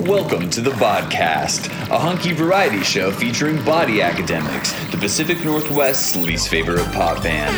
[0.00, 6.48] Welcome to the Podcast, a hunky variety show featuring body academics, the Pacific Northwest's least
[6.48, 7.52] favorite pop band.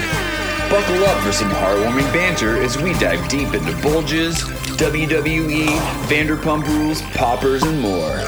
[0.70, 4.36] Buckle up for some heartwarming banter as we dive deep into bulges,
[4.78, 5.66] WWE,
[6.08, 8.18] Vanderpump Rules, poppers, and more.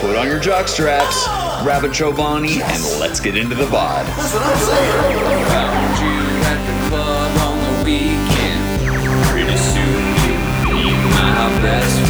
[0.00, 1.24] Put on your jock straps,
[1.62, 4.04] grab a Chobani, and let's get into the bod.
[4.06, 4.18] Found
[6.00, 8.80] you at the club on the weekend.
[9.28, 10.16] Pretty soon
[10.66, 12.09] you'll be my best friend.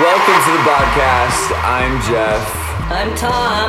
[0.00, 1.52] Welcome to the podcast.
[1.64, 2.42] I'm Jeff.
[2.90, 3.68] I'm Tom.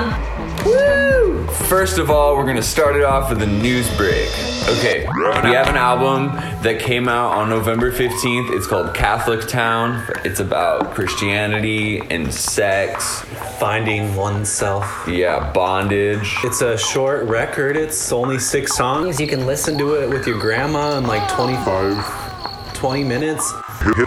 [0.66, 1.48] Woo!
[1.68, 4.53] First of all, we're gonna start it off with a news break.
[4.66, 5.06] Okay,
[5.44, 6.28] we have an album
[6.64, 8.56] that came out on November 15th.
[8.56, 10.04] It's called Catholic Town.
[10.24, 13.22] It's about Christianity and sex.
[13.60, 15.06] Finding oneself.
[15.06, 16.38] Yeah, bondage.
[16.46, 17.76] It's a short record.
[17.76, 19.20] It's only six songs.
[19.20, 23.54] You can listen to it with your grandma in like 25, 20 minutes.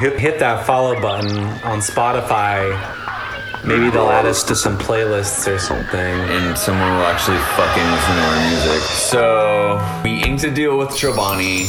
[0.01, 3.06] Hit, hit that follow button on Spotify.
[3.67, 5.99] Maybe they'll add us to some playlists or something.
[5.99, 8.81] and someone will actually fucking listen to our music.
[8.81, 11.65] So we inked a deal with Chobani.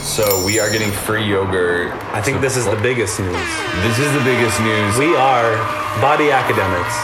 [0.00, 1.92] So we are getting free yogurt.
[2.14, 3.50] I think this is the biggest news.
[3.82, 4.96] This is the biggest news.
[4.96, 5.56] We are
[6.00, 6.94] Body Academics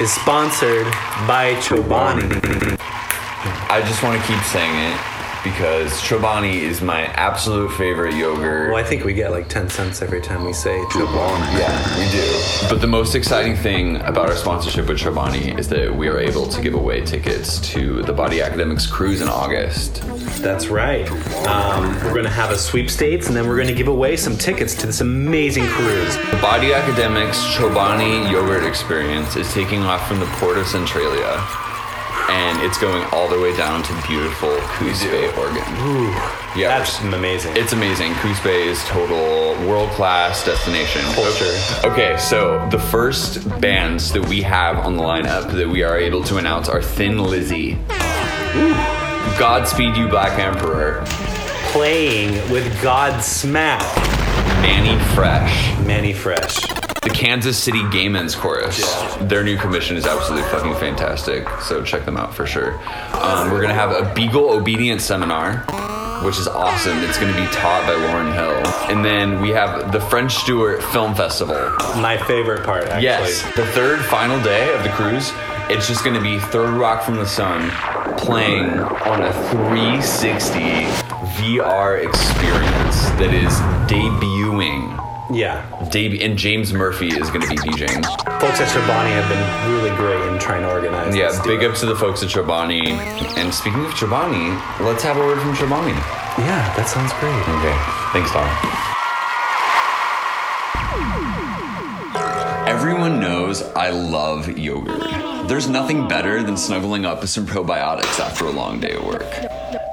[0.00, 0.84] is sponsored
[1.26, 2.28] by Chobani.
[3.70, 8.70] I just want to keep saying it because Chobani is my absolute favorite yogurt.
[8.70, 11.58] Well, I think we get like 10 cents every time we say Chobani.
[11.58, 12.68] Yeah, we do.
[12.68, 16.46] But the most exciting thing about our sponsorship with Chobani is that we are able
[16.48, 20.02] to give away tickets to the Body Academics cruise in August.
[20.42, 21.08] That's right.
[21.46, 24.36] Um, we're going to have a sweepstakes and then we're going to give away some
[24.36, 26.16] tickets to this amazing cruise.
[26.30, 31.44] The Body Academics Chobani yogurt experience is taking off from the port of Centralia.
[32.30, 35.62] And it's going all the way down to beautiful Coos Bay, Oregon.
[36.54, 37.56] yeah, That's amazing.
[37.56, 38.12] It's amazing.
[38.16, 39.16] Coos Bay is total
[39.66, 41.00] world class destination.
[41.14, 41.56] Culture.
[41.84, 46.22] Okay, so the first bands that we have on the lineup that we are able
[46.24, 47.78] to announce are Thin Lizzy,
[49.38, 51.02] Godspeed You Black Emperor,
[51.72, 53.80] playing with Godsmack.
[54.64, 56.77] Annie Fresh, Manny Fresh.
[57.02, 58.78] The Kansas City Gay Men's Chorus.
[59.20, 62.74] Their new commission is absolutely fucking fantastic, so check them out for sure.
[63.14, 65.64] Um, we're gonna have a Beagle Obedience Seminar.
[66.24, 66.98] Which is awesome.
[67.04, 68.90] It's going to be taught by Lauryn Hill.
[68.92, 71.54] And then we have the French Stewart Film Festival.
[72.02, 73.04] My favorite part, actually.
[73.04, 75.30] Yes, the third final day of the cruise,
[75.70, 77.70] it's just going to be Third Rock from the Sun
[78.18, 80.58] playing on a 360
[81.38, 83.52] VR experience that is
[83.88, 85.07] debuting.
[85.30, 85.62] Yeah.
[85.90, 88.04] Deb- and James Murphy is going to be DJing.
[88.40, 91.74] Folks at Chobani have been really great in trying to organize Yeah, this big up
[91.76, 92.88] to the folks at Chobani.
[93.36, 95.92] And speaking of Chobani, let's have a word from Chobani.
[96.38, 97.34] Yeah, that sounds great.
[97.58, 97.76] Okay,
[98.12, 98.48] thanks, Tom.
[102.66, 105.48] Everyone knows I love yogurt.
[105.48, 109.30] There's nothing better than snuggling up with some probiotics after a long day of work.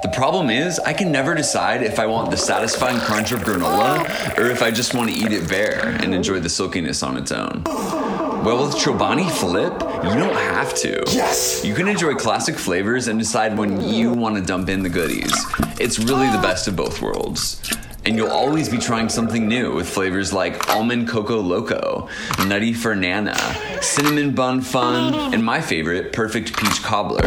[0.02, 4.36] The problem is, I can never decide if I want the satisfying crunch of granola
[4.36, 7.32] or if I just want to eat it bare and enjoy the silkiness on its
[7.32, 7.62] own.
[7.64, 9.72] Well, with Chobani Flip,
[10.04, 11.02] you don't have to.
[11.08, 11.64] Yes!
[11.64, 15.32] You can enjoy classic flavors and decide when you want to dump in the goodies.
[15.80, 17.58] It's really the best of both worlds.
[18.06, 22.08] And you'll always be trying something new with flavors like almond cocoa loco,
[22.46, 23.36] nutty fernana,
[23.82, 27.24] cinnamon bun fun, and my favorite, perfect peach cobbler.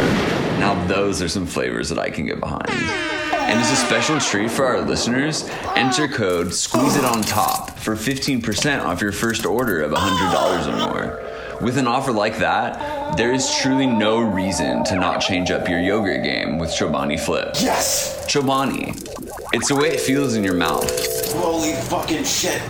[0.58, 2.70] Now those are some flavors that I can get behind.
[2.70, 7.96] And as a special treat for our listeners, enter code Squeeze It on Top for
[7.96, 11.30] 15% off your first order of $100 or more.
[11.62, 15.82] With an offer like that, there is truly no reason to not change up your
[15.82, 17.50] yogurt game with Chobani Flip.
[17.56, 18.26] Yes!
[18.28, 19.19] Chobani.
[19.52, 20.86] It's the way it feels in your mouth.
[21.34, 22.62] Holy fucking shit.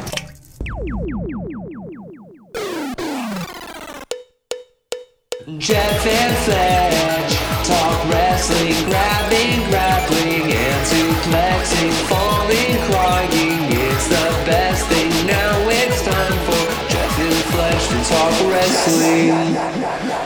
[5.57, 7.33] Jeff and Fletch
[7.67, 13.59] talk wrestling, grabbing, grappling, and suplexing, falling, crying.
[13.75, 15.27] It's the best thing.
[15.27, 19.48] Now it's time for Jeff and Fletch to talk wrestling.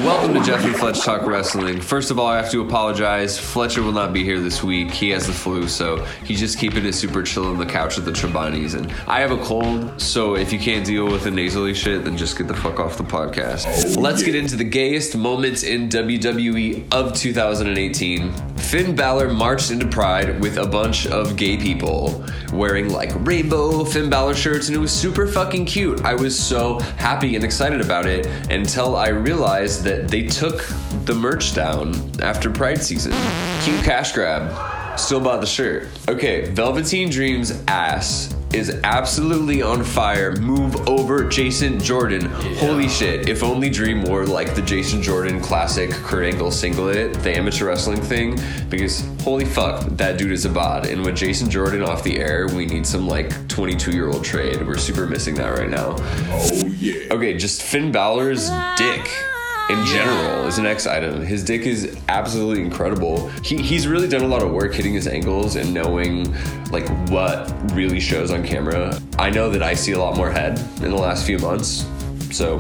[0.03, 1.79] Welcome to Jeffrey Fletch Talk Wrestling.
[1.79, 3.39] First of all, I have to apologize.
[3.39, 4.91] Fletcher will not be here this week.
[4.91, 8.03] He has the flu, so he's just keeping it super chill on the couch with
[8.03, 8.75] the Trebanis.
[8.75, 12.17] And I have a cold, so if you can't deal with the nasally shit, then
[12.17, 13.95] just get the fuck off the podcast.
[13.95, 18.57] Let's get into the gayest moments in WWE of 2018.
[18.57, 24.09] Finn Balor marched into Pride with a bunch of gay people wearing like rainbow Finn
[24.09, 26.03] Balor shirts, and it was super fucking cute.
[26.03, 30.65] I was so happy and excited about it until I realized that they took
[31.05, 33.11] the merch down after Pride season.
[33.63, 34.99] Cute cash grab.
[34.99, 35.87] Still bought the shirt.
[36.07, 40.35] Okay, Velveteen Dreams ass is absolutely on fire.
[40.35, 42.25] Move over Jason Jordan.
[42.57, 43.27] Holy shit.
[43.27, 48.01] If only Dream wore like the Jason Jordan classic Kurt Angle singlet, the amateur wrestling
[48.01, 48.39] thing,
[48.69, 50.85] because holy fuck, that dude is a bod.
[50.85, 54.65] And with Jason Jordan off the air, we need some like 22 year old trade.
[54.65, 55.95] We're super missing that right now.
[55.97, 57.11] Oh, yeah.
[57.11, 58.75] Okay, just Finn Balor's ah.
[58.77, 59.09] dick
[59.69, 61.21] in general is an X item.
[61.21, 63.29] His dick is absolutely incredible.
[63.43, 66.33] He, he's really done a lot of work hitting his angles and knowing
[66.69, 68.99] like what really shows on camera.
[69.17, 71.87] I know that I see a lot more head in the last few months,
[72.29, 72.59] so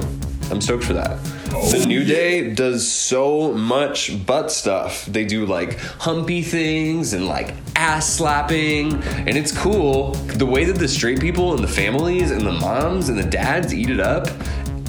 [0.49, 1.21] I'm stoked for that.
[1.49, 5.05] the New Day does so much butt stuff.
[5.05, 10.11] They do like humpy things and like ass slapping, and it's cool.
[10.11, 13.73] The way that the straight people and the families and the moms and the dads
[13.73, 14.29] eat it up,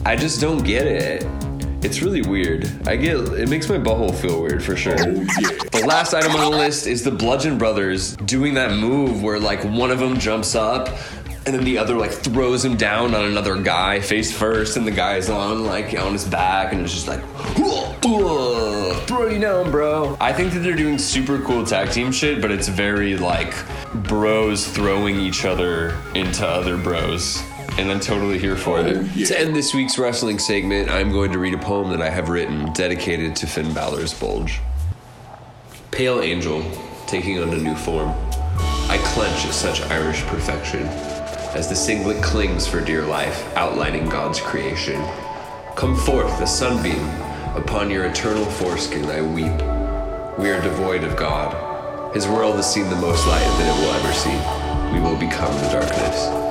[0.07, 1.27] I just don't get it.
[1.85, 2.67] It's really weird.
[2.89, 4.97] I get it makes my butthole feel weird for sure.
[4.97, 9.63] The last item on the list is the Bludgeon Brothers doing that move where like
[9.65, 10.89] one of them jumps up
[11.45, 14.91] and then the other like throws him down on another guy face first and the
[14.91, 17.23] guy's on like on his back and it's just like
[19.07, 22.51] throw you down bro i think that they're doing super cool tag team shit but
[22.51, 23.55] it's very like
[24.05, 27.43] bros throwing each other into other bros
[27.77, 29.27] and I'm totally here for it.
[29.27, 32.29] To end this week's wrestling segment, I'm going to read a poem that I have
[32.29, 34.61] written dedicated to Finn Balor's bulge.
[35.91, 36.65] Pale angel,
[37.07, 38.11] taking on a new form,
[38.89, 40.83] I clench at such Irish perfection
[41.55, 45.01] as the singlet clings for dear life, outlining God's creation.
[45.77, 47.09] Come forth, the sunbeam,
[47.57, 50.39] upon your eternal foreskin I weep.
[50.39, 52.15] We are devoid of God.
[52.15, 54.95] His world has seen the most light that it will ever see.
[54.95, 56.44] We will become the darkness.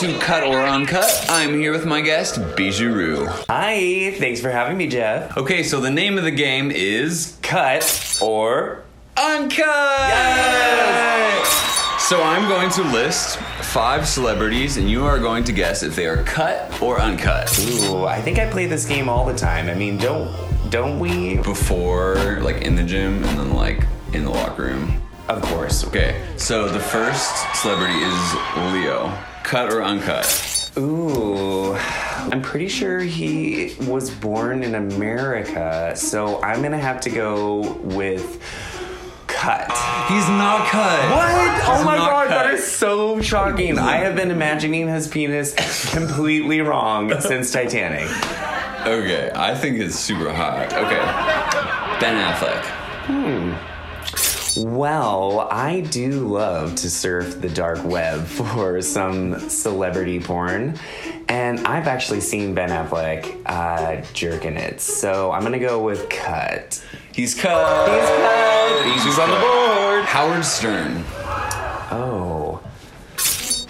[0.00, 1.26] To Cut or Uncut.
[1.28, 3.26] I'm here with my guest, Bijou.
[3.50, 5.36] Hi, thanks for having me, Jeff.
[5.36, 8.82] Okay, so the name of the game is Cut or
[9.18, 9.58] Uncut!
[10.08, 11.48] Yes!
[12.08, 16.06] So I'm going to list five celebrities, and you are going to guess if they
[16.06, 17.54] are cut or uncut.
[17.58, 19.68] Ooh, I think I play this game all the time.
[19.68, 20.34] I mean, don't
[20.70, 21.36] don't we?
[21.36, 24.99] Before, like in the gym, and then like in the locker room.
[25.30, 25.84] Of course.
[25.86, 28.34] Okay, so the first celebrity is
[28.72, 29.16] Leo.
[29.44, 30.72] Cut or uncut?
[30.76, 37.74] Ooh, I'm pretty sure he was born in America, so I'm gonna have to go
[37.74, 38.42] with
[39.28, 39.70] cut.
[40.08, 40.98] He's not cut.
[41.10, 41.62] What?
[41.78, 42.54] Oh my god, that cut.
[42.54, 43.78] is so shocking.
[43.78, 45.54] I have been imagining his penis
[45.92, 48.10] completely wrong since Titanic.
[48.84, 50.72] Okay, I think it's super hot.
[50.72, 52.64] Okay, Ben Affleck.
[53.06, 53.79] Hmm.
[54.56, 60.76] Well, I do love to surf the dark web for some celebrity porn,
[61.28, 64.80] and I've actually seen Ben Affleck uh, jerking it.
[64.80, 66.84] So I'm gonna go with cut.
[67.12, 67.88] He's cut.
[67.88, 69.04] He's cut.
[69.04, 70.04] He's, on the board.
[70.04, 71.04] Howard Stern.
[71.92, 72.60] Oh.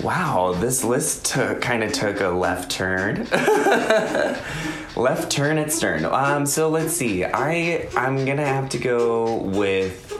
[0.03, 3.27] Wow, this list took, kind of took a left turn.
[4.97, 6.07] left turn at Stern.
[6.07, 7.23] Um, so let's see.
[7.25, 10.11] I I'm gonna have to go with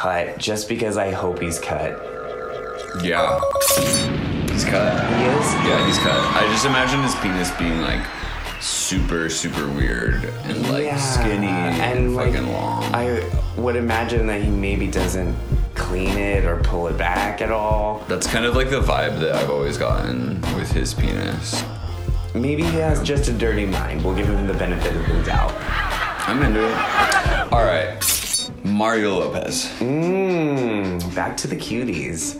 [0.00, 1.90] cut just because I hope he's cut.
[3.04, 3.38] Yeah.
[4.48, 4.92] He's cut.
[5.18, 5.46] He is.
[5.68, 6.18] Yeah, he's cut.
[6.36, 8.02] I just imagine his penis being like
[8.60, 12.82] super, super weird and like Yeah, skinny and, like, fucking long.
[12.94, 15.36] I would imagine that he maybe doesn't
[15.74, 18.02] clean it or pull it back at all.
[18.08, 21.62] That's kind of like the vibe that I've always gotten with his penis.
[22.34, 24.02] Maybe he has just a dirty mind.
[24.02, 25.52] We'll give him the benefit of the doubt.
[26.26, 27.52] I'm into it.
[27.52, 28.19] All right.
[28.64, 29.66] Mario Lopez.
[29.78, 32.38] Mmm, back to the cuties.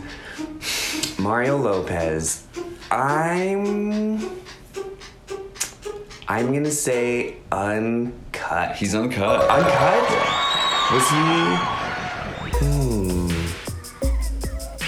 [1.19, 2.45] Mario Lopez.
[2.91, 4.19] I'm.
[6.27, 8.75] I'm gonna say uncut.
[8.75, 9.49] He's uncut.
[9.49, 10.09] uncut.
[10.91, 11.21] Was he?
[12.65, 13.29] Hmm.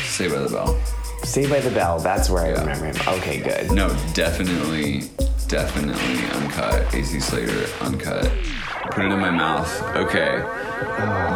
[0.05, 0.79] Say by the bell.
[1.23, 1.97] Saved by the Bell?
[1.99, 2.59] That's where I Yeah.
[2.59, 2.95] remember him.
[3.15, 3.71] Okay, good.
[3.71, 5.09] No, definitely,
[5.47, 6.93] definitely uncut.
[6.93, 8.29] AC Slater, uncut.
[8.93, 9.81] Put it in my mouth.
[9.95, 10.41] Okay.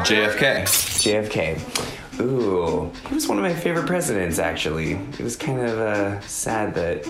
[0.05, 0.63] JFK.
[1.01, 2.19] JFK.
[2.21, 4.39] Ooh, he was one of my favorite presidents.
[4.39, 7.05] Actually, it was kind of uh, sad that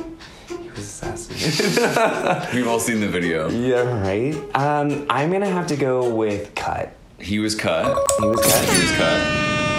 [0.47, 2.53] he was assassinated.
[2.53, 3.49] We've all seen the video.
[3.49, 4.33] yeah, right.
[4.55, 6.93] Um, I'm gonna have to go with cut.
[7.19, 7.97] He was cut.
[8.19, 8.69] He was cut.
[8.69, 9.19] He was cut.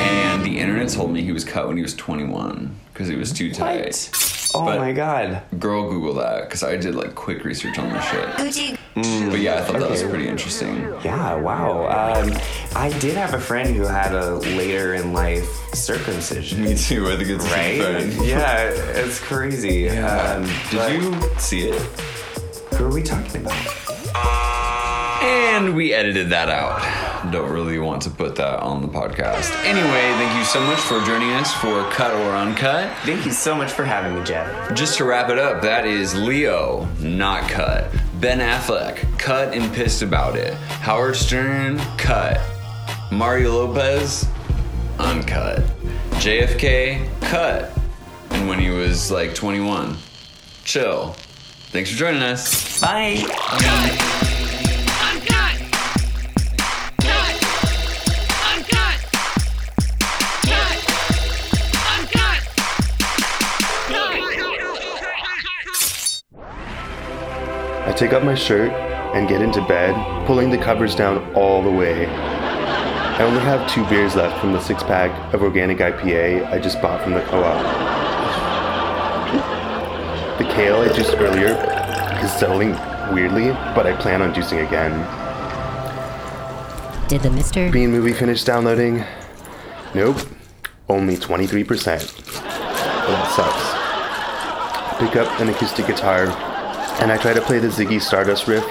[0.01, 3.33] And the internet told me he was cut when he was 21 because he was
[3.33, 4.11] too tight.
[4.55, 5.43] Oh But- my god.
[5.59, 8.78] Girl, Google that because I did like quick research on this shit.
[9.31, 10.77] But yeah, I thought that was pretty interesting.
[11.05, 11.87] Yeah, wow.
[11.87, 12.33] Um,
[12.75, 16.65] I did have a friend who had a later in life circumcision.
[16.65, 17.09] Me too.
[17.09, 18.27] I think it's Right?
[18.27, 19.89] Yeah, it's crazy.
[19.91, 21.81] Um, Did you see it?
[22.75, 23.55] Who are we talking about?
[25.23, 27.33] And we edited that out.
[27.33, 29.53] Don't really want to put that on the podcast.
[29.65, 32.89] Anyway, thank you so much for joining us for Cut or Uncut.
[32.99, 34.75] Thank you so much for having me, Jeff.
[34.75, 37.91] Just to wrap it up, that is Leo, not cut.
[38.21, 40.55] Ben Affleck, cut and pissed about it.
[40.55, 42.41] Howard Stern, cut.
[43.13, 44.27] Mario Lopez,
[44.99, 45.61] uncut.
[46.15, 47.71] JFK, cut.
[48.31, 49.97] And when he was like 21,
[50.65, 51.15] chill.
[51.71, 52.81] Thanks for joining us.
[52.81, 54.18] Bye.
[67.99, 68.71] Take off my shirt
[69.17, 69.93] and get into bed,
[70.25, 72.07] pulling the covers down all the way.
[72.07, 76.81] I only have two beers left from the six pack of organic IPA I just
[76.81, 77.61] bought from the co op.
[80.39, 81.57] The kale I juiced earlier
[82.25, 82.71] is settling
[83.13, 84.93] weirdly, but I plan on juicing again.
[87.09, 87.73] Did the Mr.
[87.73, 89.03] Bean movie finish downloading?
[89.93, 90.19] Nope,
[90.89, 91.67] only 23%.
[91.67, 95.01] Well, that sucks.
[95.01, 96.27] Pick up an acoustic guitar,
[97.01, 98.65] and I try to play the Ziggy Stardust riff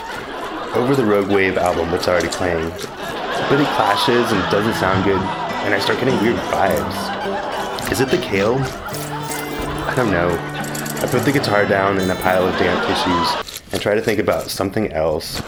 [0.76, 2.68] over the Rogue Wave album that's already playing.
[2.70, 5.22] It clashes and doesn't sound good,
[5.66, 7.92] and I start getting weird vibes.
[7.92, 8.58] Is it the kale?
[8.60, 10.30] I don't know.
[10.30, 14.20] I put the guitar down in a pile of damp tissues and try to think
[14.20, 15.42] about something else.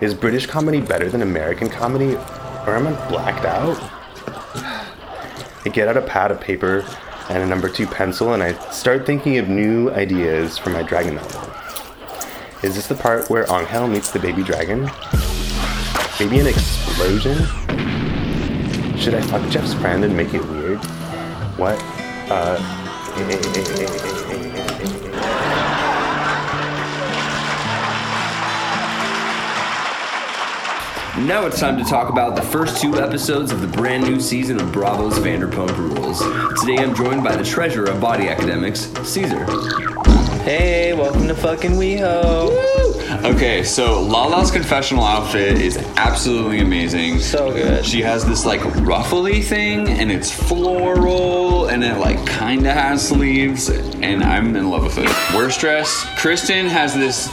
[0.00, 2.14] Is British comedy better than American comedy,
[2.66, 3.78] or am I blacked out?
[5.66, 6.86] I get out a pad of paper
[7.28, 11.16] and a number two pencil and I start thinking of new ideas for my dragon
[11.16, 11.65] novel.
[12.62, 14.90] Is this the part where Angel meets the baby dragon?
[16.18, 17.36] Maybe an explosion?
[18.96, 20.78] Should I fuck Jeff's friend and make it weird?
[21.58, 21.78] What?
[22.30, 22.56] Uh.
[31.26, 34.58] Now it's time to talk about the first two episodes of the brand new season
[34.60, 36.20] of Bravo's Vanderpump Rules.
[36.60, 39.44] Today I'm joined by the treasurer of body academics, Caesar.
[40.46, 43.24] Hey, welcome to fucking WeHo.
[43.34, 47.18] Okay, so Lala's confessional outfit is absolutely amazing.
[47.18, 47.84] So good.
[47.84, 53.08] She has this like ruffly thing, and it's floral, and it like kind of has
[53.08, 55.34] sleeves, and I'm in love with it.
[55.34, 57.28] Worst dress, Kristen has this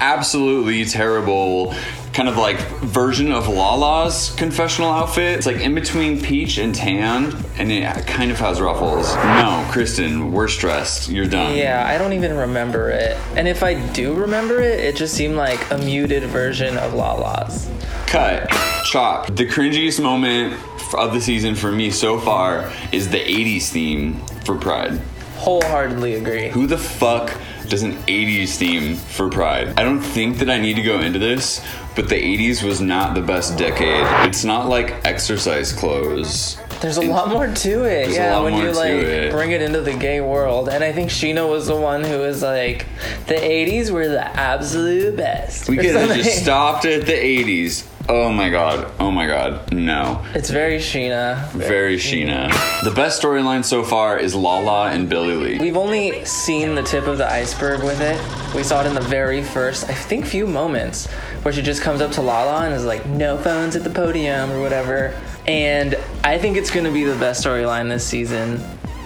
[0.00, 1.72] absolutely terrible
[2.16, 5.36] kind of like version of Lala's confessional outfit.
[5.36, 9.14] It's like in between peach and tan, and it kind of has ruffles.
[9.14, 11.10] No, Kristen, we're stressed.
[11.10, 11.54] You're done.
[11.54, 13.18] Yeah, I don't even remember it.
[13.36, 17.70] And if I do remember it, it just seemed like a muted version of Lala's.
[18.06, 18.48] Cut.
[18.86, 19.26] Chop.
[19.26, 20.58] The cringiest moment
[20.94, 24.98] of the season for me so far is the 80s theme for Pride.
[25.36, 26.48] Wholeheartedly agree.
[26.48, 29.78] Who the fuck does an 80s theme for Pride?
[29.78, 33.14] I don't think that I need to go into this, but the 80s was not
[33.14, 34.06] the best decade.
[34.28, 36.58] It's not like exercise clothes.
[36.80, 38.10] There's a lot more to it.
[38.10, 39.32] Yeah, when you to like it.
[39.32, 40.68] bring it into the gay world.
[40.68, 42.86] And I think Scheana was the one who was like,
[43.26, 45.68] the 80s were the absolute best.
[45.68, 47.86] We could have just stopped at the 80s.
[48.08, 48.88] Oh my god.
[49.00, 49.72] Oh my god.
[49.72, 50.24] No.
[50.34, 51.50] It's very Scheana.
[51.50, 52.52] Very Scheana.
[52.84, 55.58] The best storyline so far is Lala and Billie Lee.
[55.58, 58.20] We've only seen the tip of the iceberg with it.
[58.54, 61.06] We saw it in the very first, I think, few moments
[61.42, 64.52] where she just comes up to Lala and is like, no phones at the podium
[64.52, 65.20] or whatever.
[65.46, 68.60] And I think it's going to be the best storyline this season.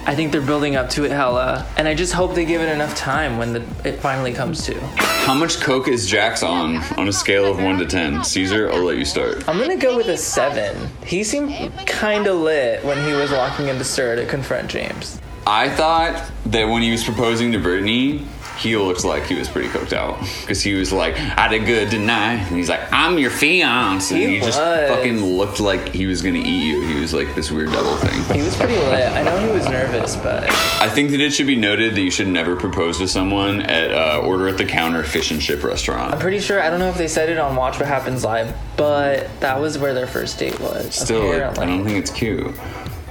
[0.05, 1.65] I think they're building up to it hella.
[1.77, 4.79] And I just hope they give it enough time when the, it finally comes to.
[4.97, 8.23] How much coke is Jax on on a scale of 1 to 10?
[8.23, 9.47] Caesar, I'll let you start.
[9.47, 10.89] I'm to go with a seven.
[11.05, 15.21] He seemed kind of lit when he was walking into SUR to confront James.
[15.45, 18.27] I thought that when he was proposing to Brittany,
[18.61, 21.89] he looked like he was pretty coked out because he was like, "I did good
[21.91, 24.89] tonight," and he's like, "I'm your fiance," and He he just was.
[24.89, 26.81] fucking looked like he was gonna eat you.
[26.81, 28.35] He was like this weird devil thing.
[28.35, 29.11] He was pretty lit.
[29.11, 30.43] I know he was nervous, but
[30.81, 33.91] I think that it should be noted that you should never propose to someone at
[33.91, 36.13] uh, order at the counter fish and chip restaurant.
[36.13, 38.55] I'm pretty sure I don't know if they said it on Watch What Happens Live,
[38.77, 40.93] but that was where their first date was.
[40.95, 42.53] Still, I don't think it's cute.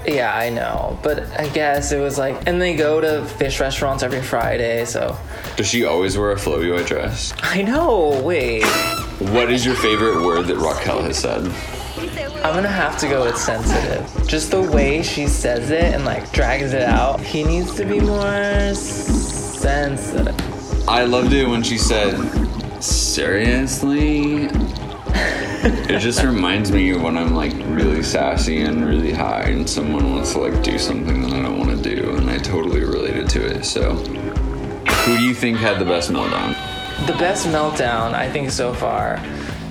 [0.06, 4.02] Yeah, I know, but I guess it was like, and they go to fish restaurants
[4.02, 5.16] every Friday, so
[5.56, 7.34] Does she always wear a flowy white dress?
[7.42, 8.20] I know.
[8.24, 8.64] Wait,
[9.30, 11.44] What is your favorite word that Raquel has said?
[12.42, 14.26] I'm gonna have to go with sensitive.
[14.26, 17.20] Just the way she says it and like drags it out.
[17.20, 20.34] He needs to be more sensitive.
[20.88, 22.16] I loved it when she said,
[22.82, 24.48] seriously?
[25.62, 30.14] It just reminds me of when I'm like really sassy and really high and someone
[30.14, 33.28] wants to like do something that I don't want to do and I totally related
[33.30, 33.64] to it.
[33.64, 36.56] So, who do you think had the best meltdown?
[37.06, 39.16] The best meltdown I think so far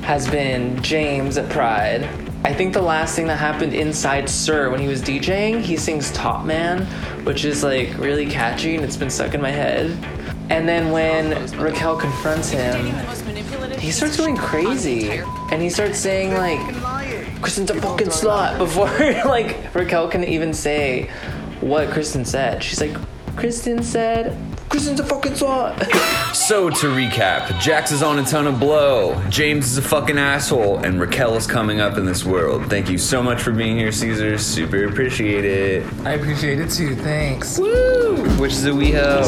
[0.03, 2.03] has been James at Pride.
[2.43, 6.12] I think the last thing that happened inside SUR when he was DJing, he sings
[6.12, 6.86] Top Man,
[7.25, 9.89] which is like really catchy and it's been stuck in my head.
[10.51, 12.93] And then when Raquel confronts him,
[13.79, 15.09] he starts going crazy
[15.51, 16.59] and he starts saying like
[17.41, 18.88] Kristen's a fucking slut before
[19.29, 21.09] like Raquel can even say
[21.62, 22.63] what Kristen said.
[22.63, 22.95] She's like,
[23.36, 24.38] Kristen said,
[24.69, 25.89] Kristen's a fucking slut.
[26.29, 30.77] So to recap, Jax is on a ton of blow, James is a fucking asshole,
[30.77, 32.67] and Raquel is coming up in this world.
[32.67, 34.38] Thank you so much for being here, Caesar.
[34.38, 35.86] Super appreciate it.
[36.05, 37.59] I appreciate it too, thanks.
[37.59, 39.25] Which is a WeHo.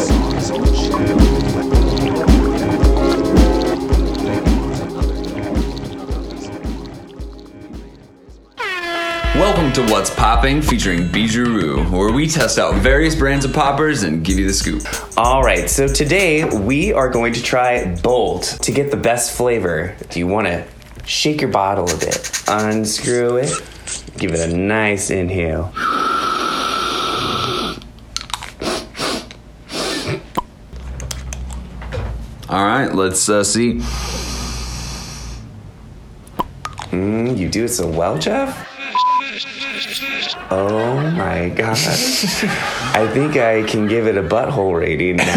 [9.42, 14.24] Welcome to What's Popping featuring Bijou, where we test out various brands of poppers and
[14.24, 14.84] give you the scoop.
[15.18, 19.96] All right, so today we are going to try Bolt to get the best flavor.
[20.12, 20.64] Do you want to
[21.08, 23.52] shake your bottle a bit, unscrew it,
[24.16, 25.74] give it a nice inhale?
[32.48, 33.80] All right, let's uh, see.
[36.92, 38.71] Mm, you do it so well, Jeff.
[40.54, 42.44] Oh my gosh.
[42.94, 45.26] I think I can give it a butthole rating now.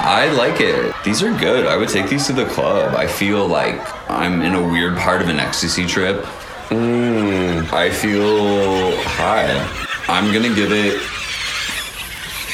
[0.00, 0.94] I like it.
[1.04, 1.66] These are good.
[1.66, 2.94] I would take these to the club.
[2.94, 3.78] I feel like
[4.10, 6.24] I'm in a weird part of an ecstasy trip.
[6.70, 7.66] Hmm.
[7.74, 9.68] I feel high.
[10.08, 10.98] I'm gonna give it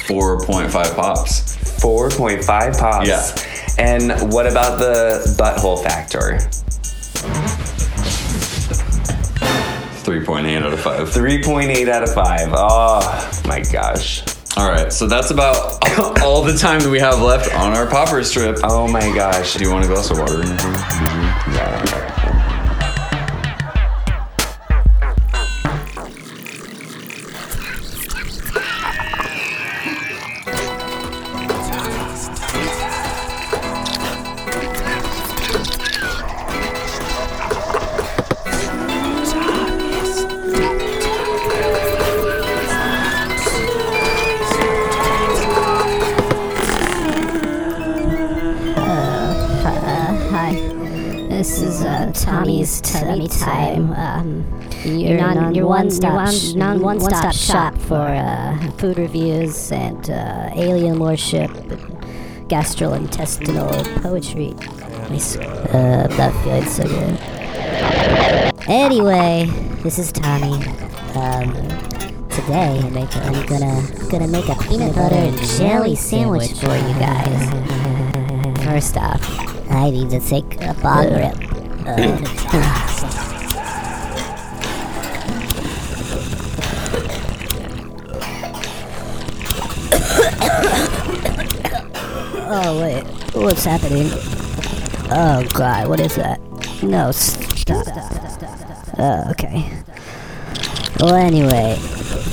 [0.08, 1.56] 4.5 pops.
[1.80, 3.08] 4.5 pops.
[3.08, 3.24] Yeah.
[3.78, 6.40] And what about the butthole factor?
[10.04, 11.08] 3.8 out of 5.
[11.08, 12.48] 3.8 out of 5.
[12.52, 14.22] Oh my gosh.
[14.56, 15.82] All right, so that's about
[16.22, 18.58] all the time that we have left on our popper strip.
[18.62, 19.54] Oh my gosh.
[19.54, 22.03] Do you want a glass of water?
[51.44, 53.92] This is uh, Tommy's Tummy Time.
[53.92, 54.46] Um,
[54.82, 60.48] your non, your one stop, non one stop shop for uh, food reviews and uh,
[60.54, 63.70] alien worship, and gastrointestinal
[64.02, 64.54] poetry.
[65.74, 67.20] Uh, not feeling so good.
[68.66, 69.44] Anyway,
[69.82, 70.54] this is Tommy.
[71.14, 71.52] Um,
[72.30, 76.94] today I make, I'm gonna gonna make a peanut butter and jelly sandwich for you
[76.94, 78.64] guys.
[78.64, 81.34] First off, I need to take a bong rip.
[92.46, 94.08] oh wait, what's happening?
[95.10, 96.40] Oh god, what is that?
[96.82, 97.86] No, stop.
[98.98, 99.70] Oh, okay.
[101.00, 101.76] Well, anyway,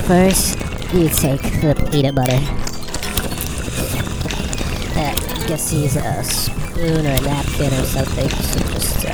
[0.05, 0.59] first
[0.93, 2.39] you take the peanut butter.
[4.97, 8.29] Uh, I guess use a spoon or a napkin or something.
[8.29, 9.13] So just uh,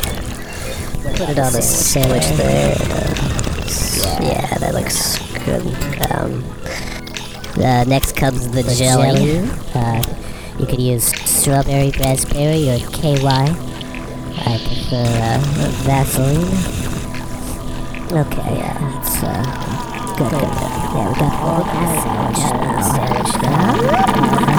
[1.18, 2.76] put it on the sandwich there.
[2.80, 5.66] Uh, yeah, that looks good.
[6.12, 6.44] Um,
[7.58, 9.40] uh, next comes the jelly.
[9.76, 10.02] Uh,
[10.58, 13.18] you could use strawberry, raspberry, or KY.
[13.28, 15.40] I prefer uh,
[15.84, 16.48] Vaseline.
[18.14, 19.44] Okay, yeah, it's uh,
[20.16, 20.52] good, good, good.
[20.96, 22.44] Yeah, we got all the sandwich.
[22.96, 24.57] Sandwich now.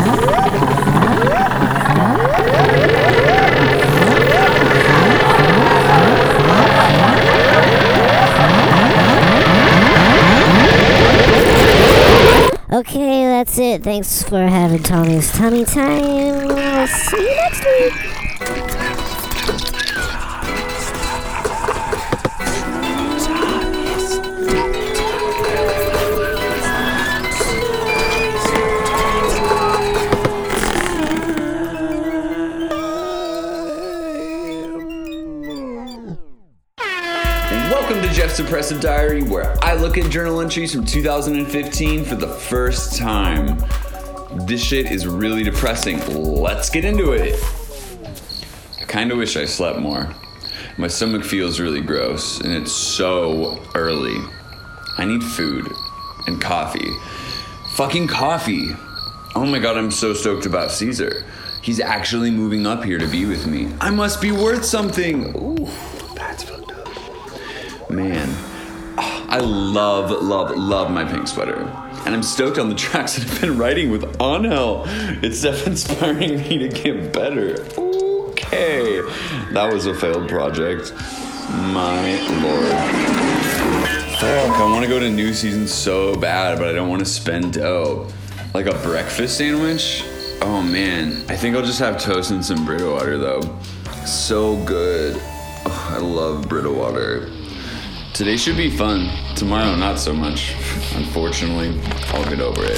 [12.79, 13.83] Okay, that's it.
[13.83, 16.49] Thanks for having Tommy's Tummy Time.
[16.49, 18.18] I'll see you next week.
[38.49, 43.63] Jeff Suppressive Diary, where I look at journal entries from 2015 for the first time.
[44.47, 46.01] This shit is really depressing.
[46.07, 47.39] Let's get into it.
[48.81, 50.15] I kind of wish I slept more.
[50.79, 54.17] My stomach feels really gross, and it's so early.
[54.97, 55.71] I need food
[56.27, 56.91] and coffee.
[57.75, 58.71] Fucking coffee.
[59.35, 61.25] Oh my god, I'm so stoked about Caesar.
[61.61, 63.69] He's actually moving up here to be with me.
[63.81, 65.37] I must be worth something.
[65.37, 65.69] Ooh.
[67.91, 68.29] Man,
[68.99, 71.57] ah, I love, love, love my pink sweater.
[72.05, 74.85] And I'm stoked on the tracks that I've been writing with Angel.
[75.23, 77.63] It's inspiring me to get better.
[77.79, 79.01] Okay.
[79.53, 80.93] That was a failed project.
[81.49, 82.73] My lord.
[84.19, 87.07] Fuck, I want to go to new season so bad, but I don't want to
[87.07, 88.09] spend dough.
[88.53, 90.05] Like a breakfast sandwich?
[90.43, 93.41] Oh man, I think I'll just have toast and some Brita water though.
[94.05, 95.17] So good.
[95.21, 97.31] Oh, I love Brita water.
[98.19, 99.09] Today should be fun.
[99.37, 100.57] Tomorrow, not so much.
[100.97, 101.69] Unfortunately,
[102.09, 102.77] I'll get over it.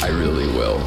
[0.00, 0.78] I really will.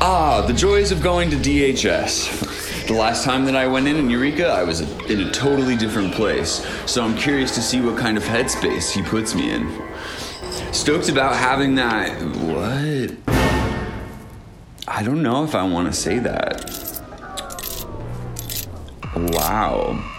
[0.00, 2.86] Ah, the joys of going to DHS.
[2.86, 6.14] The last time that I went in in Eureka, I was in a totally different
[6.14, 6.64] place.
[6.88, 9.68] So I'm curious to see what kind of headspace he puts me in.
[10.72, 12.16] Stoked about having that.
[12.36, 13.10] What?
[14.86, 16.70] I don't know if I want to say that.
[19.16, 20.12] Wow.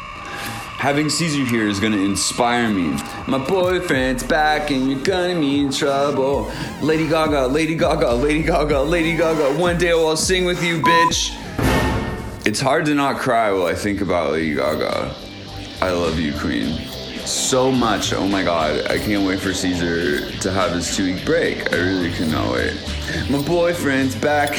[0.78, 2.96] Having Caesar here is gonna inspire me.
[3.28, 6.52] My boyfriend's back and you're gonna be in trouble.
[6.84, 9.60] Lady Gaga, Lady Gaga, Lady Gaga, Lady Gaga.
[9.60, 11.34] One day I'll sing with you, bitch.
[12.46, 15.16] It's hard to not cry while I think about Lady Gaga.
[15.82, 16.78] I love you, Queen.
[17.26, 18.13] So much.
[18.13, 18.86] Oh my god.
[18.86, 21.74] I can't wait for Caesar to have his two week break.
[21.74, 22.78] I really cannot wait.
[23.32, 24.52] My boyfriend's back.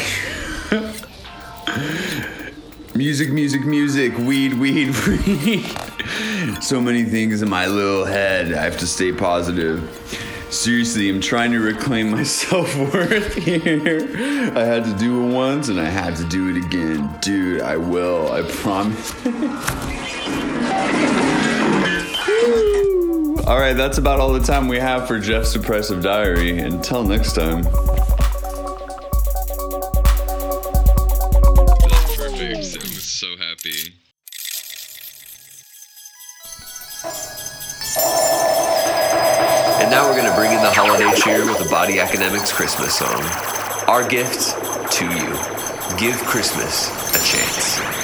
[2.97, 4.19] music, music, music.
[4.19, 5.65] Weed, weed, weed.
[6.61, 8.53] so many things in my little head.
[8.53, 9.83] I have to stay positive.
[10.51, 14.01] Seriously, I'm trying to reclaim my self worth here.
[14.57, 17.15] I had to do it once and I had to do it again.
[17.21, 18.33] Dude, I will.
[18.33, 19.15] I promise.
[23.47, 26.59] all right, that's about all the time we have for Jeff's Suppressive Diary.
[26.59, 27.65] Until next time.
[42.39, 43.23] Body Christmas song.
[43.89, 44.55] Our gift
[44.93, 45.99] to you.
[45.99, 47.98] Give Christmas a chance.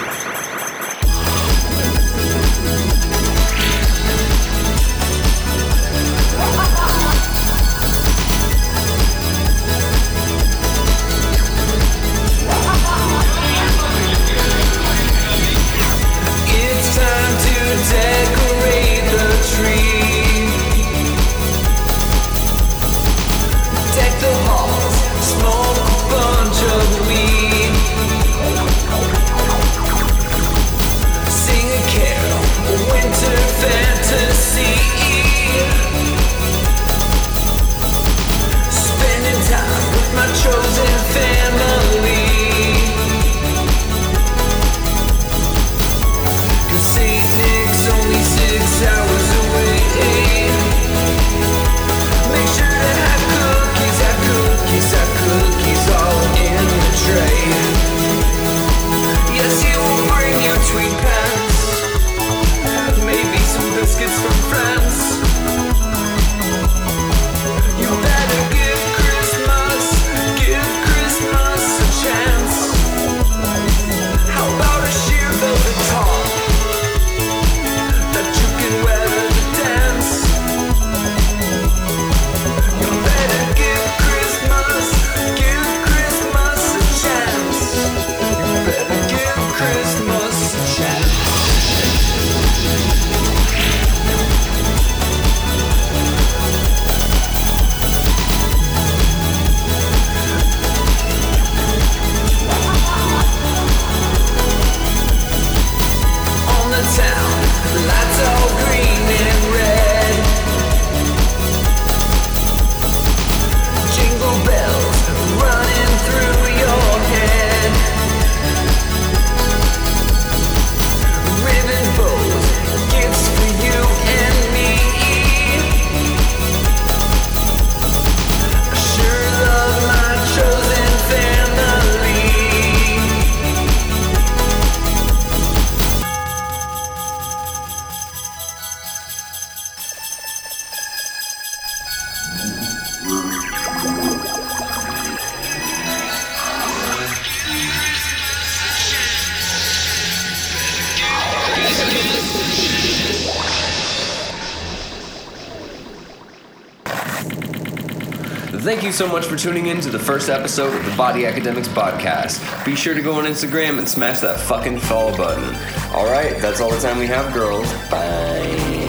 [158.65, 161.69] Thank you so much for tuning in to the first episode of the Body Academics
[161.69, 162.65] podcast.
[162.65, 165.55] Be sure to go on Instagram and smash that fucking follow button.
[165.93, 167.71] All right, that's all the time we have, girls.
[167.91, 168.84] Bye.